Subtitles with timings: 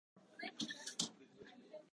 [0.41, 1.13] 僕のこと殺す気ですか